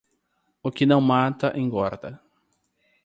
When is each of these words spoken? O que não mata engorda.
O 0.63 0.71
que 0.71 0.83
não 0.87 0.99
mata 0.99 1.55
engorda. 1.61 2.11